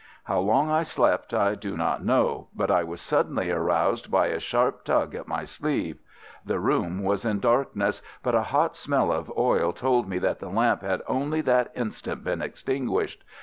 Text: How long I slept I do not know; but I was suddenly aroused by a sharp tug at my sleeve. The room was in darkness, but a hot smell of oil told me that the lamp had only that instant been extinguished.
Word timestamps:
How 0.23 0.39
long 0.39 0.71
I 0.71 0.81
slept 0.81 1.31
I 1.31 1.53
do 1.53 1.77
not 1.77 2.03
know; 2.03 2.47
but 2.55 2.71
I 2.71 2.83
was 2.83 2.99
suddenly 2.99 3.51
aroused 3.51 4.09
by 4.09 4.29
a 4.29 4.39
sharp 4.39 4.83
tug 4.83 5.13
at 5.13 5.27
my 5.27 5.43
sleeve. 5.45 5.99
The 6.43 6.59
room 6.59 7.03
was 7.03 7.23
in 7.23 7.39
darkness, 7.39 8.01
but 8.23 8.33
a 8.33 8.41
hot 8.49 8.75
smell 8.75 9.11
of 9.11 9.31
oil 9.37 9.71
told 9.73 10.09
me 10.09 10.17
that 10.17 10.39
the 10.39 10.49
lamp 10.49 10.81
had 10.81 11.03
only 11.05 11.41
that 11.41 11.69
instant 11.75 12.23
been 12.23 12.41
extinguished. 12.41 13.23